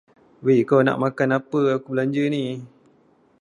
Wei, 0.43 0.57
kau 0.69 0.81
nak 0.85 0.97
makan 1.03 1.29
apa 1.39 1.61
aku 1.77 1.87
belanja 1.93 2.25
ni. 2.35 2.43